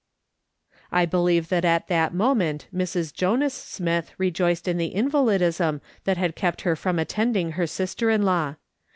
[0.91, 3.13] I believe that at that moment Mrs.
[3.13, 8.23] Jonas Smith rejoiced in the invalidism that had kept her from attending her sister in
[8.23, 8.55] law.